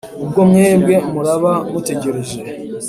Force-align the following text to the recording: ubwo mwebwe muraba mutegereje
ubwo 0.23 0.41
mwebwe 0.49 0.95
muraba 1.11 1.53
mutegereje 1.71 2.39